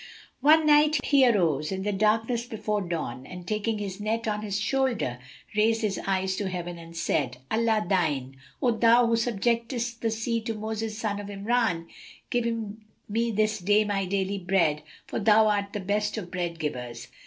One 0.39 0.65
night 0.65 0.97
he 1.05 1.27
arose, 1.27 1.71
in 1.71 1.83
the 1.83 1.91
darkness 1.93 2.47
before 2.47 2.81
dawn, 2.81 3.27
and 3.27 3.45
taking 3.47 3.77
his 3.77 3.99
net 3.99 4.27
on 4.27 4.41
his 4.41 4.59
shoulder, 4.59 5.19
raised 5.55 5.83
his 5.83 5.99
eyes 6.07 6.35
to 6.37 6.49
heaven 6.49 6.79
and 6.79 6.97
said, 6.97 7.37
"Allah 7.51 7.85
mine, 7.87 8.37
O 8.63 8.71
Thou 8.71 9.05
who 9.05 9.13
subjectedst 9.15 9.99
the 9.99 10.09
sea 10.09 10.41
to 10.41 10.55
Moses 10.55 10.97
son 10.97 11.19
of 11.19 11.27
Imrán, 11.27 11.85
give 12.31 12.45
me 13.09 13.29
this 13.29 13.59
day 13.59 13.85
my 13.85 14.05
daily 14.05 14.39
bread, 14.39 14.81
for 15.05 15.19
Thou 15.19 15.45
art 15.47 15.71
the 15.71 15.79
best 15.79 16.17
of 16.17 16.31
bread 16.31 16.57
givers!" 16.57 17.07